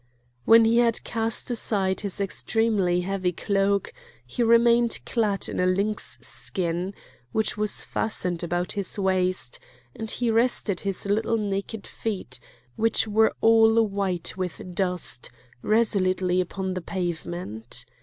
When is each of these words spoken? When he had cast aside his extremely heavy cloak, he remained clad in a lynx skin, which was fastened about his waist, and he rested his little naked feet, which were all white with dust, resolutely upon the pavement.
When 0.45 0.65
he 0.65 0.79
had 0.79 1.03
cast 1.03 1.51
aside 1.51 1.99
his 2.01 2.19
extremely 2.19 3.01
heavy 3.01 3.31
cloak, 3.31 3.93
he 4.25 4.41
remained 4.41 4.99
clad 5.05 5.47
in 5.47 5.59
a 5.59 5.67
lynx 5.67 6.17
skin, 6.21 6.95
which 7.33 7.55
was 7.55 7.83
fastened 7.83 8.41
about 8.43 8.71
his 8.71 8.97
waist, 8.97 9.59
and 9.95 10.09
he 10.09 10.31
rested 10.31 10.79
his 10.79 11.05
little 11.05 11.37
naked 11.37 11.85
feet, 11.85 12.39
which 12.77 13.07
were 13.07 13.35
all 13.41 13.79
white 13.85 14.35
with 14.35 14.73
dust, 14.73 15.29
resolutely 15.61 16.41
upon 16.41 16.73
the 16.73 16.81
pavement. 16.81 17.85